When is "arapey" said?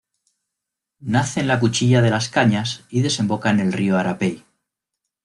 3.99-4.43